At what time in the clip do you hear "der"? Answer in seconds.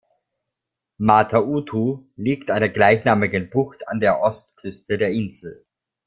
2.61-2.69, 3.99-4.19, 4.97-5.11